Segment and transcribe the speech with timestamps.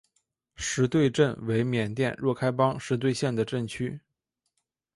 [0.55, 4.01] 实兑镇为缅甸若开邦实兑县的镇区。